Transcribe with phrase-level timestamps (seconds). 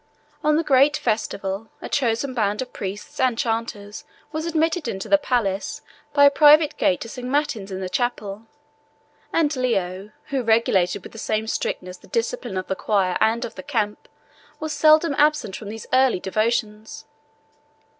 [0.43, 5.19] On the great festivals, a chosen band of priests and chanters was admitted into the
[5.19, 8.47] palace by a private gate to sing matins in the chapel;
[9.31, 13.53] and Leo, who regulated with the same strictness the discipline of the choir and of
[13.53, 14.07] the camp,
[14.59, 17.05] was seldom absent from these early devotions.